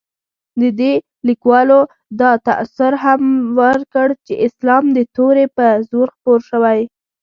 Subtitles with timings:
[0.79, 0.93] دې
[1.27, 1.79] لیکوالو
[2.19, 3.21] دا تاثر هم
[3.59, 6.79] ورکړ چې اسلام د تورې په زور خپور شوی.